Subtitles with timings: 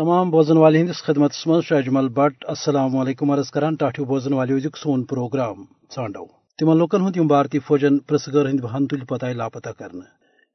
[0.00, 4.54] تمام بوزن والے ہندس خدمت من شاہجمل بٹ، السلام علیکم عرض کران ٹاٹو بوزن والے
[4.54, 6.24] ازیک سون پروگرام ژھانڈو
[6.58, 10.06] تمن لوکن ہند بھارتی فوجن پرسگر ہند بہن تل پتہ لاپتہ کرنے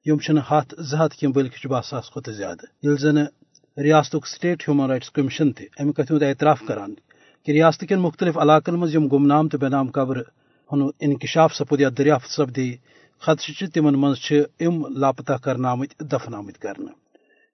[0.06, 3.18] یم ہاتھ زٕ ہتھ کی بلکہ بہ ساس کھت زیادہ یل زن
[3.78, 6.96] ریاست سٹیٹ ہیومن رائٹس کمیشن تہ امہ ہند اعتراف کران
[7.48, 10.22] کہ ریاست کن مختلف علاقن مز یم گمنام تو بے نام قبر
[10.72, 12.72] ہن انکشاف سپد یا دریافت سپدی
[13.22, 17.05] خدشہ تمن مز ام لاپتہ کرنا آمت دفن آمت کرنے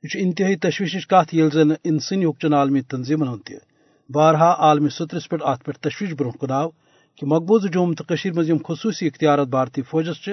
[0.03, 3.53] یہ انتہائی تشویش کت یل زن انسانی حقچن عالمی تنظیمن ہند تہ،
[4.09, 6.69] بارہا عالمی سترس پہ ات پہ تشویش برو کن آو
[7.17, 8.03] کہ مقبوضہ جوم تو
[8.35, 10.29] مز خصوصی اختیارات بھارتی فوجس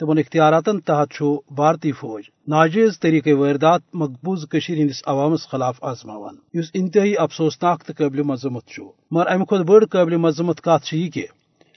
[0.00, 6.70] تمن اختیاراتن تحت چھ بھارتی فوج ناجائز طریقہ واردات مقبوض ہندس عوامس خلاف آزماوان۔ اس
[6.74, 8.80] انتہائی افسوسناک تو قابل مذمت
[9.10, 11.26] مگر امہ کھت بڑ قابل مذمت کت یہ کہ،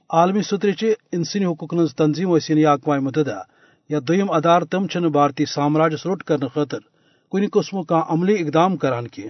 [0.09, 3.41] عالمی سطرچہ انسانی حقوق ہز تنظیم یا اقوام متحدہ
[3.89, 6.79] یا دم ادار تم چھ بھارتی سامراجس روٹ کرنے خاطر
[7.31, 9.27] کن قسم کا عملی اقدام کران کی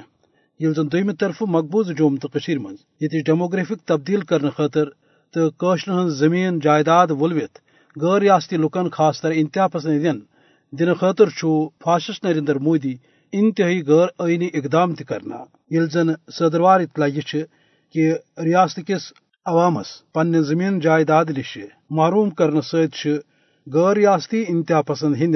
[0.59, 2.27] یل زن دم طرف مقبوض جوم تو
[2.59, 4.89] من یہ ڈیموگرافک تبدیل کرنے خاطر
[5.33, 7.59] تو قشر ہز زمین جائیداد ولوت
[7.95, 10.05] غیر ریاستی لکن خاص طور انتہا پسند
[10.73, 11.29] دن خاطر
[11.83, 12.95] فاشس نریندر مودی
[13.33, 17.43] انتہائی غیر آئینی اقدام ترنا یل زن صدروار اطلاع یہ
[17.95, 18.13] کہ
[18.43, 19.11] ریاست کس
[19.45, 21.57] عوامس پنہ زمین جائیداد نش
[21.89, 23.05] محروم کرنے ست
[23.67, 25.35] غیر ریاستی انتہا پسند ہند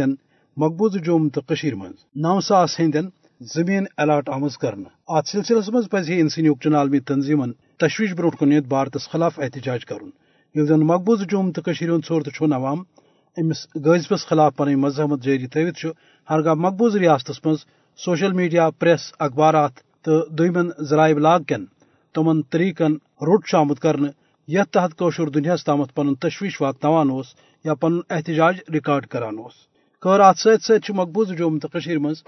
[0.58, 1.42] مقبوض جوم تو
[1.76, 2.96] من نو ساس ہند
[3.40, 8.60] زمین الاٹ آمز کرنے ات سلسلس مز پہ انسانی حقچن عالمی تنظیمن تشویش برو کن
[8.60, 10.10] بھارتس خلاف احتجاج کرن۔
[10.56, 12.80] یل زن مقبوض جوم تو ہند صورت چھ عوام
[13.38, 15.86] امس غذبس خلاف پن مذہمت جاری تھوت
[16.30, 17.58] ہرگاہ مقبوض ریاست مز
[17.98, 21.66] سوشل میڈیا، پریس، اخبارات تو دمن ذرائع ابلاغ کن۔
[22.16, 22.94] تمن طریقن
[23.28, 24.10] روٹ آمت کرنے
[24.48, 27.10] یتھ تحت قشر دنیا تامت پن تشویش واتنوان
[27.66, 29.38] یا پن احتجاج ریکارڈ کران
[30.04, 31.68] خیر ات ست مقبوض جوم تو
[32.00, 32.22] مز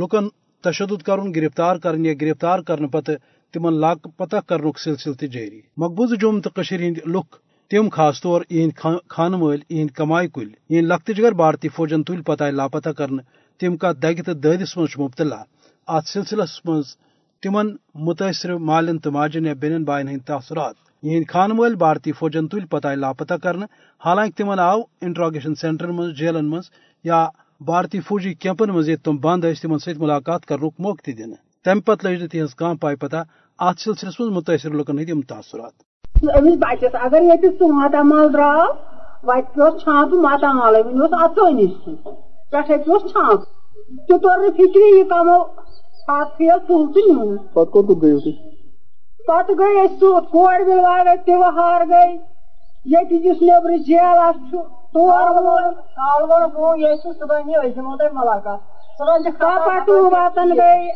[0.00, 0.28] لکن
[0.64, 3.12] تشدد کرن، گرفتار کرن یا گرفتار کرنے پتہ
[3.54, 7.36] تمن لاک پتہ کرن سلسلہ تہ جاری مقبوض جوم تو ہند لکھ
[7.70, 8.66] تم خاص طور یہ
[9.08, 13.22] خانہ مل یہ کمائی کل یہ لکت بھارتی فوجن تل پتہ لاپتہ کرنے
[13.60, 15.42] تم کت دگہ تو ددس مز مبتلا۔
[15.88, 16.96] ات سلسلس مز
[17.42, 17.76] تمن
[18.06, 22.64] متاثر مالن تو ماجن یا بین بائن ہند تاثرات۔ یہ خانہ مل بھارتی فوجن تل
[22.66, 23.66] پتہ لاپتہ کرنے
[24.04, 26.70] حالانکہ تمن آو انٹراگیشن سینٹرن مز، جیلن مز
[27.04, 27.26] یا
[27.60, 32.08] بھارتی فوجی کیمپن مز تم بند تمن ست ملاقات کرنک موقع تہ دن۔ تمہ پتہ
[32.08, 33.22] لج تہذ کم پائی پتہ
[33.58, 35.72] ات سلسلس مز متاثر لکن ہند تاثرات
[36.60, 38.64] بچس اگر یہ سہ ماتامال درو
[39.24, 41.06] وت پہ چھانپ ماتامال ون
[43.08, 43.42] چھانپ
[44.08, 45.38] تور فکری یہ کمو
[46.06, 48.32] پتہ پھیل تل تو نیون پتہ کوت کوت گیو تھی
[49.26, 52.16] پتہ گئی سوت کور بلوار تہوار گئی
[52.86, 54.54] یہ جس نیبر جیل اچھ
[54.94, 55.02] یہ
[59.88, 60.88] یہ واتن گئی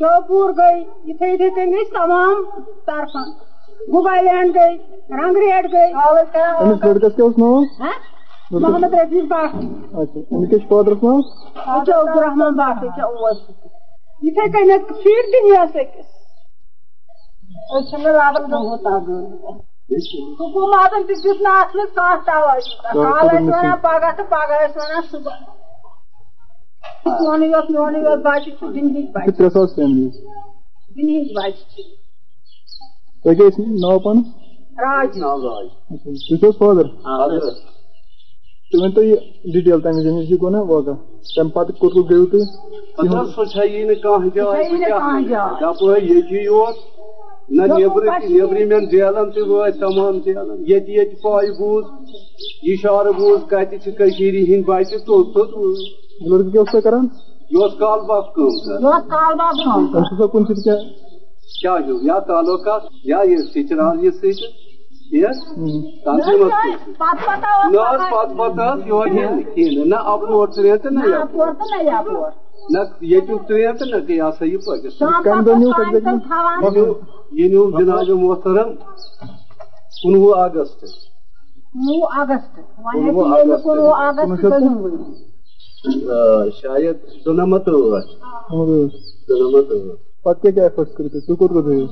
[0.00, 0.80] شوپور گئی
[1.10, 2.42] اتھے اتھے گئی تمام
[2.86, 3.30] طرفن
[3.88, 4.76] موبائل ہینڈ گئی
[5.18, 5.92] رنگ ریٹ گئی۔
[7.38, 7.60] ناو
[8.50, 13.38] محمد رفیق اچھا فادرس ناو اچھا عبدالرحمان باٹ کیا اوس
[14.22, 16.06] یتھے کنے فیڈ تہِ نِیَس أکِس
[17.70, 18.50] أسۍ چھِنہٕ لَبن
[19.90, 24.66] گوٚمُت حکوٗمتن تہِ دیُت نہٕ اَتھ منٛز کانٛہہ توجہ کال ٲسۍ وَنان پگاہ تہٕ پگاہ
[24.66, 25.40] ٲسۍ وَنان صُبحن
[27.20, 30.14] میونٕے یوت میونٕے یوت بچہِ چھُ دُنہِچ بچہِ ترٛےٚ ساس فیملیز
[30.96, 31.82] دُنہِچ بچہِ چھِ
[33.22, 34.26] تۄہہِ کیٛاہ ٲسۍ ناو پانس
[34.82, 35.28] راج اچھا
[36.04, 36.86] تُہۍ چھِو حظ فادر
[38.70, 39.16] تُہۍ ؤنۍتو یہِ
[39.52, 40.94] ڈِٹیل تَمہِ وِزِ یہِ گوٚو نا واقع
[41.34, 42.44] تَمہِ پتہٕ کوٚت کوٚت گٔیوٕ تُہۍ
[42.96, 46.76] سۄ نہٕ کانٛہہ جاے چھےٚ نہٕ کانٛہہ جاے یپٲرۍ ییٚتی یوت
[47.56, 51.84] نہ نیبرٕ نیبرِمٮ۪ن جیلن تہِ وٲتۍ تمام جیلن ییٚتہِ ییٚتہِ پاے بوٗز
[52.70, 55.26] اِشارٕ بوٗز کتہِ چھِ کٔشیٖرِ ہٕنٛدۍ بچہِ توٚت
[55.56, 55.78] اوس
[56.72, 57.06] تۄہہِ کران
[57.50, 58.74] یہِ اوس کال باپ یہِ کال سا
[61.76, 64.46] ہیوٗ یا تعلقات یا یہِ سِچرال یہِ سۭتۍ
[72.72, 73.96] نہ ییٚتیُک ترٛین تہٕ نہ
[77.36, 78.68] یہِ نیوٗ جناب محترم
[80.02, 80.84] کُنوُہ اگست
[82.20, 82.58] اگست
[86.60, 88.10] شاید ٲٹھ دُنمتھ ٲٹھ
[90.22, 91.88] پتہٕ کیٛاہ کیٛاہ ایفٲرٹس کٔرِو تُہۍ تُہۍ کوٚت کوٚت گٔیوٕ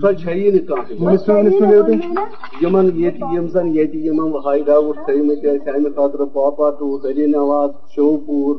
[0.00, 4.60] سۄ چھیی نہٕ کانٛہہ مِنِسٹر وِنِسٹر گٔیوٕ تُہۍ یِمن ییٚتہِ یِم زن ییٚتہِ یِمن ہاے
[4.76, 8.54] آوُٹ تھٲومٕتۍ ٲسۍ امہِ خٲطرٕ پاپا ٹوٗ ہری نواز شوپوٗر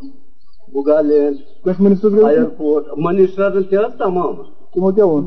[0.73, 4.33] بُگالینڈ کٲنٛسہِ مِنِسٹر گٔیوٕ تُہۍ اَیرپورٹ منسٹرن تہِ حظ تمام۔
[4.73, 5.23] تِمو کیٛاہ ووٚن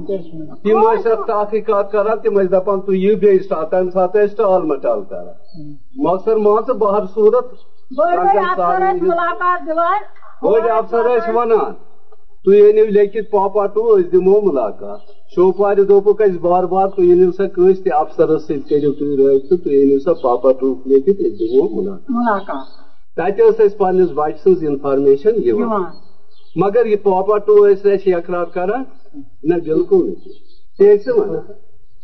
[0.63, 4.37] تِم ٲسۍ اتھ تحقیقات کران تِم ٲسۍ دپان تُہۍ یِیِو بیٚیہِ ساتہٕ تمہِ ساتہٕ ٲسۍ
[4.37, 5.35] ٹال مٹال کران
[6.05, 6.63] مۄخصر مان
[12.45, 15.01] تھی أنو لیکھت پاپا ٹو أسۍ دِمو مُلاقات
[15.35, 19.59] شوپارِ دوٚپُکھ اَسہِ بار بار تُہۍ أنِو سا کٲنٛسہِ تہِ افسرس سۭتۍ کٔرِو تُہۍ رٲبطہٕ
[19.63, 22.67] تُہۍ أنِو سا پاپا ٹوٗ لیکھِتھ أسۍ دِمو مُلاقات
[23.17, 25.85] تتہِ ٲس اَسہِ پننِس بچہِ سٕنٛز انفارمیشن یِوان
[26.63, 28.83] مگر یہِ پاپا ٹوٗ ٲسۍ اَسہِ اقرار کران
[29.49, 30.33] نہ بالکل نہٕ
[30.79, 31.43] تی ٲسۍ وَنان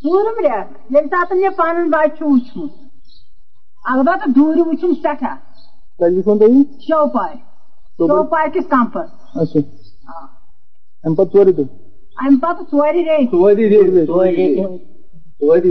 [0.03, 2.71] ژوٗرِم رٮ۪تھ ییٚمہِ ساتہٕ مےٚ پنُن بچہِ چھُ وٕچھمُت
[3.85, 5.37] البتہ دوٗرِ وٕچھُم سٮ۪ٹھاہ
[6.89, 7.37] شوپارِ
[7.99, 9.61] شوپارِ کِس کمپس اچھا
[11.05, 11.65] اَمہِ پتہٕ ژورِ دۄہ
[12.25, 14.07] امہِ پتہٕ ژورِ ریٚتۍ ژورِ ریٚتۍ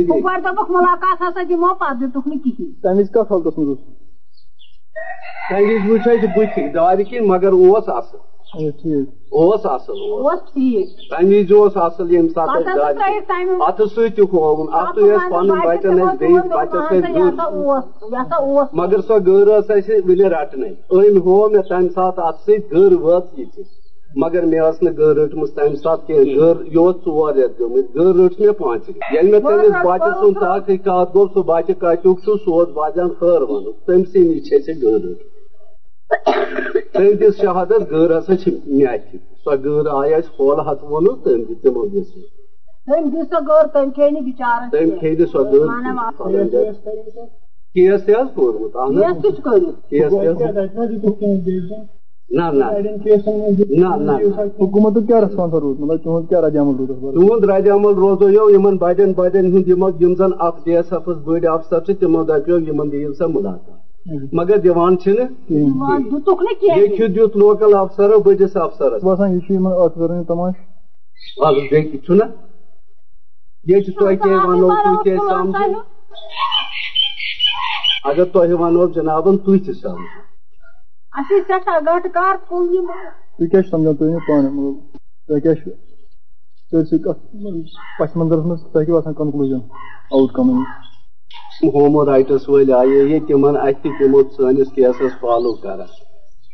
[0.09, 3.79] ہُپٲرۍ دوٚپُکھ مُلاقات ہسا دِمو پتہٕ دِتُکھ نہٕ کِہینۍ وِزِ کتھ حالتس منٛز اوس
[5.49, 9.07] تَمہِ وِزِ وٕچھ اَسہِ بٕتھِ دارِ کِنۍ مگر اوس اَصٕل ٹھیٖک
[9.39, 13.45] اوس اَصٕل اوس ٹھیٖک تَمہِ وِزِ اوس اَصٕل ییٚمہِ ساتہٕ پتہٕ اَسہِ ہسا ترٲیِکھ دارِ
[13.47, 17.45] تَمہِ اَتھٕ سۭتۍ تہِ ہووُن اَتھٕ ٲسۍ پنُن بچن ٲسۍ بیٚیِس بچس ٲسۍ یہِ ہسا
[17.49, 21.67] گٔر اوس یہِ ہسا اوس مگر سۄ گٔر ٲس اَسہِ وُنہِ رٹنٕے أمۍ ہوو مےٚ
[21.69, 23.23] تَمہِ ساتہٕ اَتھ سۭتۍ گٔر وٲژ
[24.21, 27.93] مگر مےٚ ٲس نہٕ گٔر رٔٹمٕژ تَمہِ ساتہٕ کیٚنٛہہ گٔر یہِ اوس ژور رٮ۪تھ گٔمٕتۍ
[27.95, 28.83] گٔر رٔٹ مےٚ پانٛژِ
[29.13, 33.09] ییٚلہِ مےٚ تٔمِس بچہِ سُنٛد تاکھٕے کتھ گوٚو سُہ بچہِ کتیُک چھُ سُہ اوس بجان
[33.21, 35.19] ہٲروَن تٔمسٕے نِش چھِ اَسہِ گٔر رٔٹ
[36.93, 41.19] تٔمۍ دِژ شہادت گٔر ہسا چھِ مےٚ اَتھِ سۄ گٔر آیہِ اَسہِ ہولہٕ ہتھ ووٚنُکھ
[41.23, 42.07] تٔمۍ دِژ تِمو دِژ
[42.85, 45.67] تٔمۍ دِژ سۄ گٔر نہٕ بِچارن تٔمۍ کھیٚیہِ نہٕ سۄ گٔر
[47.75, 49.19] کیس تہِ حظ کوٚرمُت اہن
[49.89, 51.94] کیس حظ تہِ
[52.29, 53.15] تہِ
[53.69, 54.17] نہ نہ
[55.21, 60.59] ریسپانسا روٗد مطلب رد عمل رد عمل روزویو یِمن بڑٮ۪ن بڑٮ۪ن ہُنٛد یِم زن اکھ
[60.65, 64.57] ڈی ایس ایفس بٔڑۍ افسر تِمو دپیو یِمن دِیِو سا مُلاقات مگر
[66.59, 70.53] کیٚنٛہہ ییٚتہِ دیُت لوکل افسرو بٔڑِس افسرس باسان یہِ چھُ یِمن اتھ کران تماش
[71.37, 72.23] اَدٕ بیٚیہِ چھُنہ
[73.67, 75.79] ییٚتہِ تۄہہِ کیٛاہ ونو تُہۍ کیٛاہ سمجھو
[78.09, 80.24] اگر تۄہہِ ونو جنابن تُہۍ تہِ سمجھو
[81.19, 82.87] اَسہِ ٲسۍ سٮ۪ٹھاہ گٹہٕ کار کُل یِم
[83.37, 84.97] تُہۍ کیٛاہ چھُ سمجھان تُہۍ ؤنِو پانہٕ مطلب
[85.27, 85.69] تۄہہِ کیٛاہ چھُ
[86.71, 87.21] سٲرسٕے کتھ
[87.99, 89.61] پس منظرس منٛز تۄہہِ کیٛاہ باسان conclusion
[90.15, 90.49] outcome
[91.75, 95.87] human rights وٲلۍ آیے ییٚتہِ تِمن اَتھِ تہِ تِمو سٲنِس کیسس فالو کران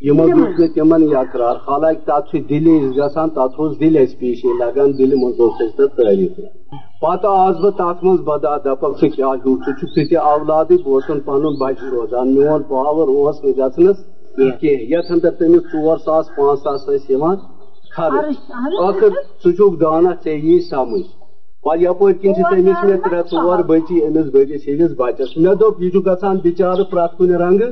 [0.08, 4.20] یِمو دیُت نہٕ تِمن یہِ اقرار حالانکہِ تتھ چھُ دِلہِ گژھان تتھ اوس دِلہِ اَسہِ
[4.20, 6.32] پیشی لگان دِلہِ منٛز اوس اَسہِ تتھ تعریف
[7.02, 10.78] پتہٕ آس بہٕ تتھ منٛز بدا دپکھ ژٕ کیٛاہ ہیوٗ ژٕ چھُکھ ژٕ تہِ اولادٕے
[10.84, 13.98] بہٕ اوسُن پنُن بچہِ روزان میون پاور اوس نہٕ گژھنس
[14.36, 17.38] کینٛہہ یتھ اندر تٔمِس ژور ساس پانٛژھ ساس ٲسۍ یِوان
[17.96, 18.38] خرٕچ
[18.80, 19.10] ٲخر
[19.44, 21.08] ژٕ چھُکھ دانا ژےٚ یی سمجھ
[21.64, 25.92] پتہٕ یپٲرۍ کِنۍ چھِ تٔمِس مےٚ ترٛےٚ ژور بٔچی أمِس بٔڑِس بچس مےٚ دوٚپ یہِ
[25.94, 27.72] چھُ گژھان بِچارٕ پرٛٮ۪تھ کُنہِ رنٛگہٕ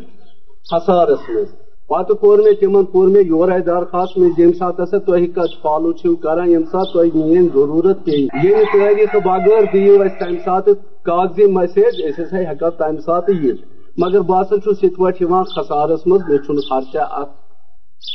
[0.70, 1.50] خسارس منٛز
[1.90, 5.92] پتہٕ کوٚر مےٚ تِمن کوٚر مےٚ یورے درخاست مےٚ ییٚمہِ ساتہٕ ہسا تُہۍ کتھ فالو
[6.00, 10.76] چھِو کران ییٚمہِ ساتہٕ تۄہہِ میٲنۍ ضروٗرت پیٚیہِ ییٚمہِ تٲریٖخہٕ بغٲر دِیِو اَسہِ تمہِ ساتہٕ
[11.08, 13.62] کاغذی مسیج أسۍ ہسا ہٮ۪کو تمہِ ساتہٕ یِتھ
[13.98, 17.34] مگر بہٕ ہسا چھُس یِتھ پٲٹھۍ یِوان خسارس منٛز مےٚ چھُنہٕ خرچہ اَتھ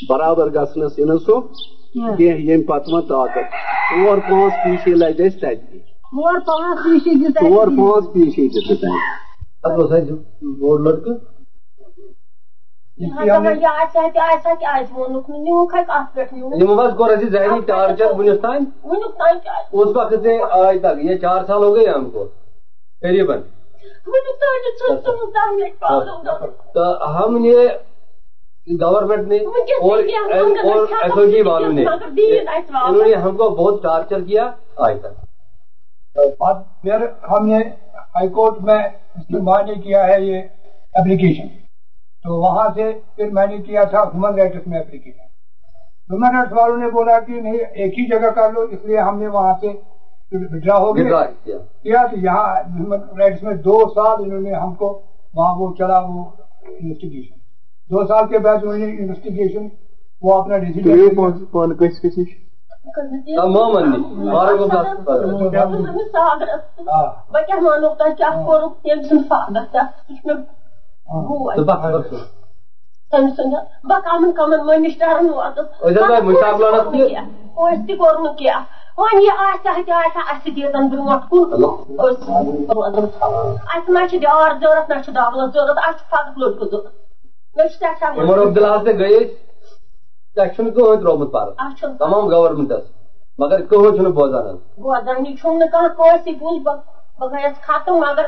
[0.08, 1.36] برابر گژھنس یِنہٕ سُہ
[2.16, 3.46] کینٛہہ ییٚمہِ پتہٕ وۄنۍ طاقت
[3.90, 5.78] ژور پانٛژھ پیٖشی لگہِ اَسہِ تتہِ
[6.14, 8.88] ژور پانٛژھ پیٖشی دِژ اَسہِ ژور پانٛژھ پیٖشی تتہِ
[10.60, 11.16] بوٚڑ لڑکہٕ
[12.98, 13.08] یہِ
[16.60, 21.04] یِمو حظ کوٚر اَسہِ ذہنی ٹارچر وُنیُک تام وُنیُک تام اس وقت سے آج تک
[21.04, 22.24] یہ چار سال ہو گئے ہم کو۔
[23.02, 23.40] قریباً
[27.16, 27.54] ہم نے
[28.66, 29.98] گورنمنٹ نے اور
[30.64, 35.24] اور ایتھارٹی والوں نے انہوں نے ہم کو بہت ٹارچر کیا۔ آج تک۔
[36.82, 37.58] پھر ہم نے
[38.14, 38.78] ہائی کورٹ میں
[39.14, 40.40] استعمال کیا ہے یہ
[40.94, 41.46] اپلیکیشن
[42.24, 45.26] تو وہاں سے پھر میں نے کیا تھا ہیومن رائٹس میں اپلیکیشن
[46.10, 49.18] ہیومن رائٹس والوں نے بولا کہ نہیں ایک ہی جگہ کر لو اس لیے ہم
[49.18, 49.72] نے وہاں سے
[50.32, 54.88] وڈرا ہو گیا کیا۔ تو یہاں ہیومن رائٹس میں دو سال انہوں نے ہم کو
[55.34, 56.24] وہاں وہ چلا وہ
[56.68, 57.34] انویسٹیگیشن
[57.90, 59.66] دو سال کے بعد انہوں نے انویسٹیگیشن
[60.22, 63.72] وہ اپنا ڈیسیجن ؤنِو پانہٕ پانہٕ کٲنٛسہِ کٲنٛسہِ نِش تمام
[64.32, 65.00] بارہ کو پلس
[67.32, 70.36] بہٕ کیٛاہ وَنو تۄہہِ کیٛاہ کوٚرُکھ تٔمۍ سُنٛد فادر کیٛاہ سُہ چھُ
[78.96, 81.64] تہِ تہِ وۄنۍ یہِ آسہِ ہا تہِ آسہِ ہا اَسہِ دیٖتن برٛونٛٹھ کُن
[83.74, 86.94] اَسہِ ما چھِ ڈار ضوٚرتھ نہ چھِ دولت ضوٚرتھ اَسہِ چھُ فقط لٔڑکہٕ ضوٚرتھ
[87.56, 89.34] مےٚ چھُ سٮ۪ٹھاہ عمر عبداللہ سے گٔے أسۍ
[90.34, 92.84] تتہِ چھُنہٕ کٕہٕنۍ ترٛوومُت پرٕ تمام گورمنٹس
[93.38, 96.78] مگر کٕہٕنۍ چھُنہٕ بوزان حظ بوزانی چھُم نہٕ کانٛہہ کٲنٛسہِ بوٗز بہٕ
[97.18, 98.26] بہٕ گٔیَس ختم مگر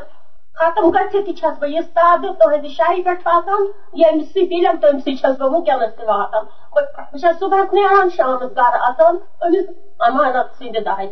[0.59, 3.63] ختم گٔژھِتھ تہِ چھَس بہٕ یِژھ تادٕ تُہٕنٛدِ شاہہِ پٮ۪ٹھ واتان
[4.01, 6.45] ییٚمہِ سۭتۍ ییٚلٮ۪م تٔمۍ سۭتۍ چھَس بہٕ وٕنکٮ۪نس تہِ واتان
[6.77, 9.15] بہٕ بہٕ چھَس صُبحس نیران شامَس گرٕ اَژان
[9.45, 9.67] أمِس
[10.07, 11.09] امانت سٕنٛدِ دارِ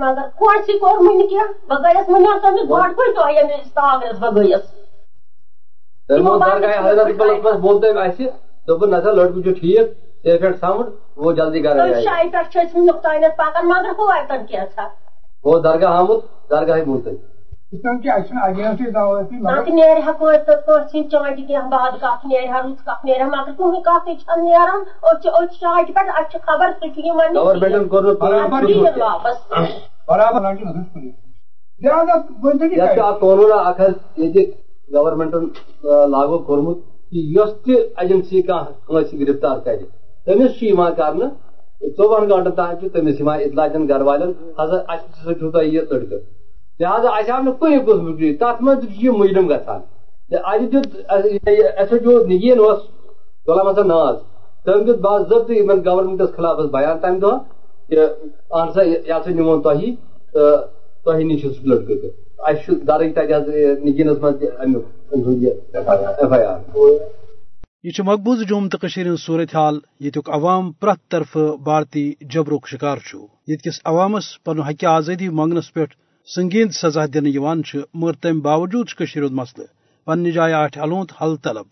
[0.00, 4.18] مگر کٲنٛسہِ کوٚرمُے نہٕ کیٚنٛہہ بہٕ گٔیَس وۄنۍ ٲس أمِس گۄڈٕ کُنہِ دۄہ ییٚمِس تاغرس
[4.22, 4.64] بہٕ گٔیَس
[6.06, 8.26] تیٚلہِ ووٚن درگاہ حضرت بلس منٛز ووٚن تٔمۍ اَسہِ
[8.66, 9.86] دوٚپُن نسا لڑکہٕ چھُ ٹھیٖک
[10.24, 10.86] تیل پہ سامٹ
[11.22, 11.60] وہ جلدی
[13.38, 14.86] پکان مگر ہو اتن کیا تھا؟
[15.44, 16.80] وہ درگاہ آمد درگاہ
[20.18, 23.52] پٲٹھۍ تہٕ پٲٹھۍ سٕنٛدۍ چانٛٹہِ کینٛہہ بعد کَتھ نیرِ ہا رُت کَتھ نیرِ ہا مگر
[23.84, 24.82] کَتھٕے چھَنہٕ نیران
[25.60, 26.86] شاٹہِ اَسہِ چھِ خبر سُہ
[29.00, 29.36] واپس
[33.80, 34.44] حظ ییٚتہِ
[34.88, 35.46] گورمنٹن
[36.10, 36.78] لاگو کوٚرمُت
[37.10, 37.18] کہ
[38.40, 39.82] کانٛہہ کٲنٛسہِ گرفتار کرِ
[40.26, 40.58] تٔمِس
[40.96, 41.30] کرنہٕ
[41.96, 44.76] ژۄوہن گنٹن تام تٔمِس اطلاع دِنہٕ گرٕ والٮ۪ن ہسا
[45.38, 46.43] چھُو تۄہہِ یہِ لڑکہٕ
[46.80, 49.08] لہٰذا اَسہِ آو نہٕ کُنہِ قٕسمُک چیٖز منٛز یہِ
[49.50, 49.80] گژھان
[52.04, 52.80] دیُت نگیٖن اوس
[53.48, 54.16] غلام حسن ناز
[54.64, 57.38] تٔمۍ دیُت باضٲبطہٕ یِمن گورمنٹس خلاف بیان تمہِ دۄہ
[57.88, 59.94] کہ اہن سا یہِ ہسا نِمون تۄہہِ
[60.32, 60.58] تہٕ
[61.04, 62.08] تۄہہِ نِش چھُ سُہ لڑکہٕ تہِ
[62.48, 62.74] اَسہِ چھُ
[64.08, 64.80] حظ منٛز تہِ أمۍ
[65.24, 66.58] سُنٛد یہِ ایف آی آر
[67.84, 72.98] یہ مقبوض جوم تو ہند صورت حال یتک عوام پریت طرف بھارتی جبرک شکار
[73.64, 75.84] کس عوامس پن حق آزادی منگنس پہ
[76.28, 77.26] سنگین سزا دن
[77.94, 79.64] مگر تم باوجود ہند مسلہ
[80.06, 81.66] پنہ جائیں آٹھ الونت حل طلب۔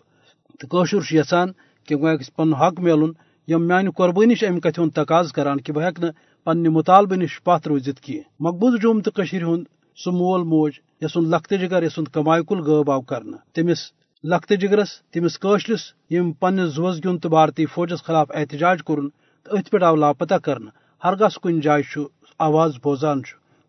[0.61, 1.49] تو یژھان
[1.89, 3.13] کہ وہ پن حق ملن
[3.49, 6.11] یم میانہ قربانی ام کت ہند تقاض کران کہ بہ ہوں
[6.47, 9.65] پنہ مطالبہ نش پت روزت کی مقبوض جوم تو ہند
[9.97, 13.23] سہ مول موج یسن لخت جگر یسن کمائے کل غب آو کر
[13.55, 13.81] تمس
[14.25, 19.09] لخت جگرس تمس قشرس یم پنس زوز گن تو بھارتی فوجس خلاف احتجاج کورن
[19.45, 20.71] تو ات پہ آو لاپتہ کرنا۔
[21.03, 21.99] ہرگاہ کن جائیں
[22.39, 23.21] آواز بوزان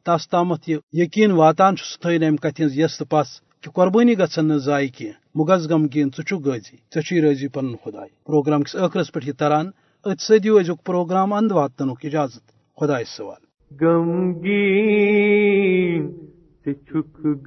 [0.05, 3.27] تس تامت یہ یقین واتان ستھن ام کت یس تو پس
[3.61, 8.75] کہ قربانی گھن ضائع کی مغز غمگین ٹھہ غازی ٹھے رضی پن خدا پروگرام کس
[8.75, 9.71] ٲخرس پہ یہ تران
[10.05, 16.11] ات سدیو ازیک پروگرام اند واتن اجازت۔ خدا سوال۔ غمگین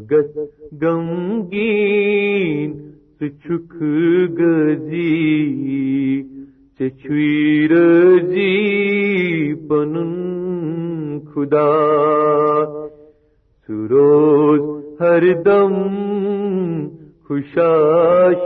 [0.00, 0.36] مگت
[0.82, 2.70] غمگین
[3.20, 3.72] سچک
[4.38, 5.10] گزی
[6.78, 7.72] چچویر
[8.28, 10.12] جی پنن
[11.34, 11.72] خدا
[13.68, 14.62] سروز
[15.00, 15.74] ہر دم
[17.28, 17.72] خوشا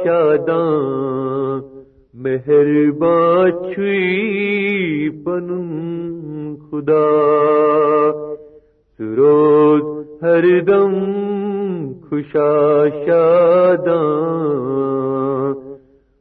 [0.04, 1.60] شاداں
[2.14, 7.08] مہربان چھوئی پنن خدا
[9.00, 9.82] سروز
[10.22, 11.43] ہر دم
[12.14, 14.04] خوشا شاداں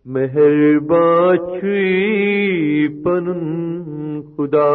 [0.06, 4.74] مہربان چھوئی پنن خدا۔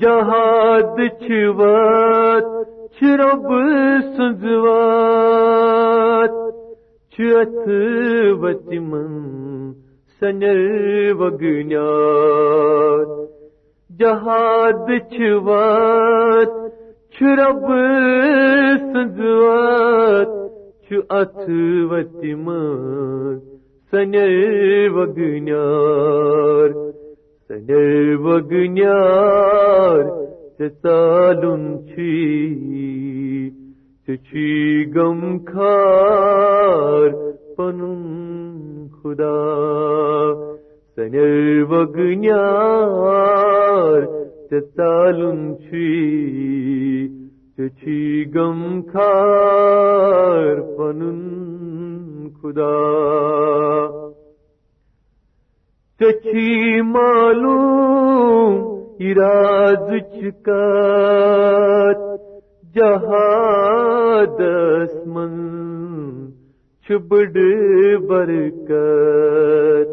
[0.00, 2.46] جہاد چھوات،
[2.94, 3.46] چھرب
[4.16, 6.34] سنزوات
[7.12, 7.68] چھت
[8.40, 9.12] وتمن
[10.20, 10.60] سنر
[11.18, 13.08] وگنیات۔
[13.98, 16.65] جہاد چھوات
[17.18, 17.66] چھرب
[18.92, 20.32] سنزوات
[20.88, 21.38] چھت
[21.90, 23.38] وتمن
[23.92, 24.34] سنر
[24.94, 26.70] وگنیار
[27.48, 30.02] سنر وگنیار
[30.58, 33.50] چالن چھی
[34.06, 34.50] چھی
[34.94, 37.10] غم خار
[37.56, 37.80] پن
[39.02, 39.40] خدا،
[40.96, 42.26] سنر وگنیار
[44.50, 47.08] چالن چھی
[47.56, 51.00] چھی غم خار پن
[52.42, 52.74] خدا۔
[56.00, 58.54] چچی معلوم
[59.00, 61.98] اراد چکات
[62.74, 63.86] جہادس
[65.06, 65.34] من
[66.86, 67.26] چھبڑ
[68.08, 69.88] برکت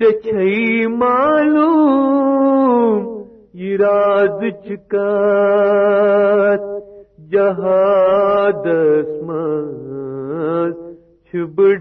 [0.00, 2.32] چچھئی معلوم
[3.54, 6.62] اراد چکات
[7.32, 10.72] جہادس من
[11.26, 11.80] چھبڑ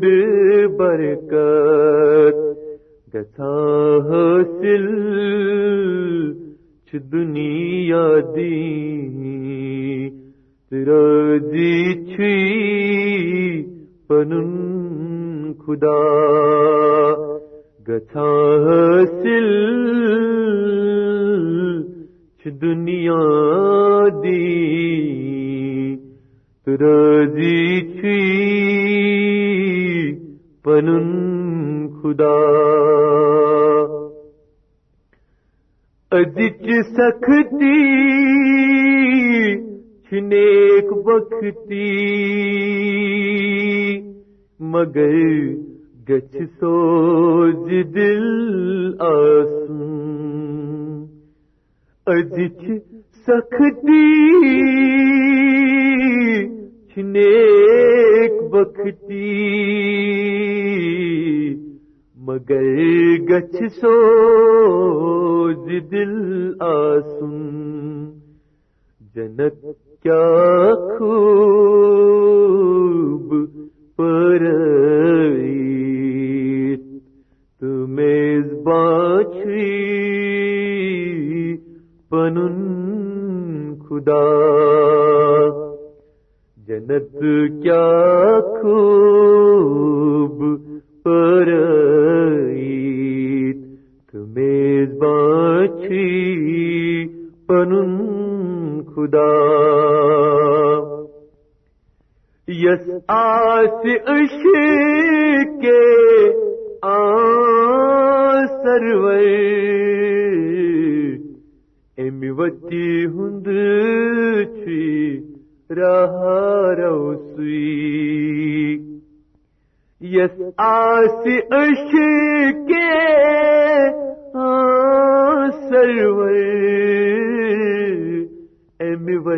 [0.78, 2.36] برکت
[3.14, 3.54] گھا
[4.10, 4.88] حاصل
[6.88, 8.60] چھ دنیا دی
[10.72, 12.36] راضی جی چھی
[14.08, 14.52] پنن
[15.66, 16.00] خدا۔
[17.88, 18.30] گھا
[18.66, 19.50] حاصل
[22.46, 23.22] دنیا
[24.24, 24.72] دی
[26.68, 28.22] راضی جی چھی
[30.64, 31.08] پنن
[32.02, 32.38] خدا۔
[36.12, 36.66] ادچ
[36.98, 37.82] سختی
[40.10, 41.92] چھنیک بختی
[44.60, 45.16] مگر
[46.10, 48.28] گچھ سوز دل
[49.00, 49.61] آسن
[52.08, 52.62] أزچ
[53.26, 54.06] سختی
[56.94, 59.36] چھنیک بختی
[62.18, 62.66] مگر
[63.30, 66.16] گچھ سوز دل
[66.60, 67.36] آسن
[69.16, 69.62] جنت
[70.04, 70.28] کیا
[70.98, 72.20] خوب
[73.98, 74.42] پر
[77.62, 80.31] تمیز باچھی
[82.12, 84.24] پنن خدا
[86.68, 87.14] جنت
[87.64, 90.42] کیا خوب
[91.04, 91.52] پر
[94.12, 96.10] تمیز باچھی
[97.48, 97.96] پنن
[98.96, 99.32] خدا
[102.48, 104.51] یس آس عشق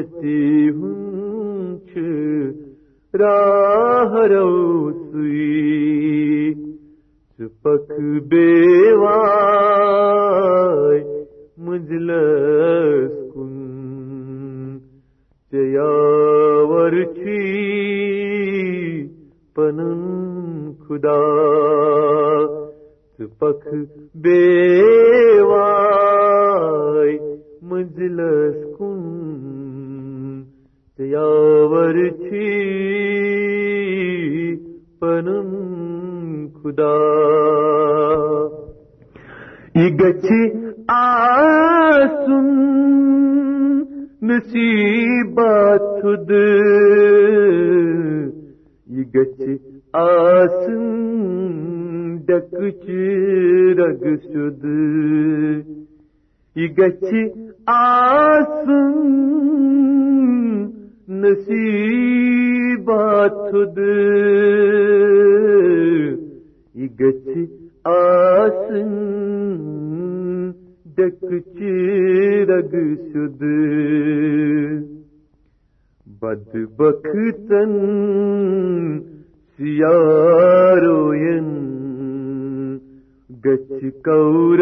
[0.03, 1.77] امی ہوں
[3.13, 4.72] راہ رو
[30.97, 32.49] چیاور چھی
[34.99, 35.47] پنن
[36.53, 36.97] خدا
[39.75, 40.41] یہ گچھی
[40.95, 42.51] آسن
[44.29, 46.31] نصیبات خود
[48.87, 49.57] یہ گچھی
[50.03, 50.85] آسن
[52.27, 52.85] ڈکچ
[53.79, 54.65] رگ سد
[56.55, 57.23] یہ گچھی
[61.33, 63.77] آسن نصیبات خود؟
[66.75, 66.87] یہ
[67.83, 68.91] آسن
[70.97, 71.61] ڈکچ
[72.49, 72.75] رگ
[73.13, 73.43] سد۔
[76.21, 77.71] بد بختن
[79.57, 81.49] سیاروین
[83.45, 84.59] گچ کور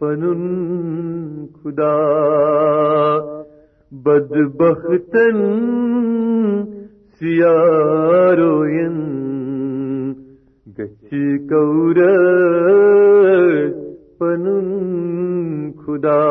[0.00, 1.96] پنن خدا۔
[3.92, 5.38] بدبختن
[7.18, 8.98] سیاروین
[10.78, 11.14] گچ
[11.48, 11.98] کور
[14.20, 14.68] پنن
[15.86, 16.26] خدا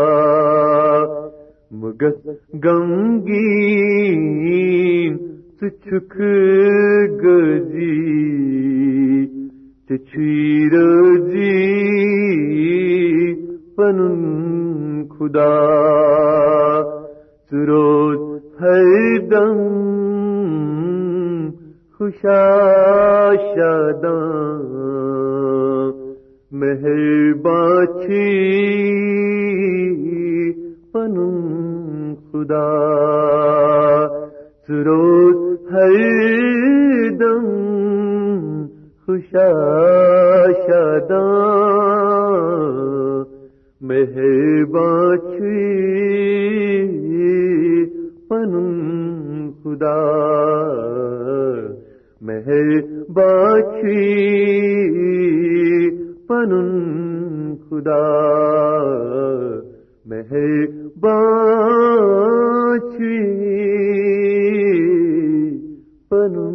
[1.71, 2.21] مگس
[2.63, 4.21] گنگین
[5.59, 6.15] چک
[7.23, 8.01] گزی
[9.87, 10.73] چچیر
[11.31, 11.53] جی
[13.77, 16.94] پنن خدا
[17.49, 18.21] سروز
[18.61, 19.59] ہر دم
[21.97, 22.41] خوشا
[23.35, 24.55] شاداں
[26.51, 28.31] مہرباچھی
[30.93, 32.67] پنم خدا۔
[34.67, 35.95] سروز ہر
[37.19, 37.45] دم
[39.05, 39.49] خوشا
[40.67, 42.94] شاداں
[43.87, 45.63] مہرباچھی
[48.29, 48.69] پنم
[49.63, 49.99] خدا
[52.21, 54.05] مہرباچھی
[56.27, 56.69] پنن
[57.65, 58.01] خدا
[60.05, 61.13] مہرباچھی
[66.09, 66.54] پنن خدا